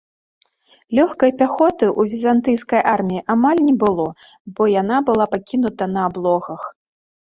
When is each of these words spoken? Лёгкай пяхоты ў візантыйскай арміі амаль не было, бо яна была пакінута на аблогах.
Лёгкай 0.99 1.31
пяхоты 1.41 1.85
ў 1.99 2.15
візантыйскай 2.15 2.81
арміі 2.95 3.23
амаль 3.37 3.63
не 3.69 3.75
было, 3.87 4.07
бо 4.57 4.61
яна 4.81 4.97
была 5.09 5.33
пакінута 5.39 5.83
на 5.97 6.01
аблогах. 6.13 6.61